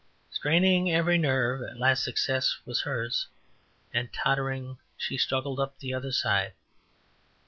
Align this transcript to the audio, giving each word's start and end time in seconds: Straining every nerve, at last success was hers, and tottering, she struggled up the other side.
Straining 0.31 0.91
every 0.91 1.19
nerve, 1.19 1.61
at 1.61 1.77
last 1.77 2.03
success 2.03 2.57
was 2.65 2.81
hers, 2.81 3.27
and 3.93 4.11
tottering, 4.11 4.79
she 4.97 5.15
struggled 5.15 5.59
up 5.59 5.77
the 5.77 5.93
other 5.93 6.11
side. 6.11 6.53